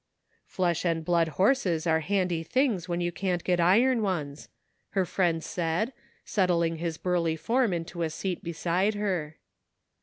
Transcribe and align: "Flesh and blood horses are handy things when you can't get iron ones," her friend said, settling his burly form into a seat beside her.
"Flesh 0.47 0.83
and 0.83 1.05
blood 1.05 1.27
horses 1.37 1.85
are 1.85 1.99
handy 1.99 2.41
things 2.41 2.89
when 2.89 3.01
you 3.01 3.11
can't 3.11 3.43
get 3.43 3.59
iron 3.59 4.01
ones," 4.01 4.49
her 4.97 5.05
friend 5.05 5.43
said, 5.43 5.93
settling 6.25 6.77
his 6.77 6.97
burly 6.97 7.35
form 7.35 7.71
into 7.71 8.01
a 8.01 8.09
seat 8.09 8.43
beside 8.43 8.95
her. 8.95 9.37